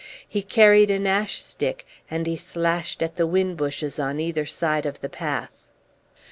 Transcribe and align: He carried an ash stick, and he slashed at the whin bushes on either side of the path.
He 0.27 0.41
carried 0.41 0.89
an 0.89 1.05
ash 1.05 1.43
stick, 1.43 1.85
and 2.09 2.25
he 2.25 2.35
slashed 2.35 3.03
at 3.03 3.17
the 3.17 3.27
whin 3.27 3.53
bushes 3.53 3.99
on 3.99 4.19
either 4.19 4.47
side 4.47 4.87
of 4.87 4.99
the 5.01 5.09
path. 5.09 5.51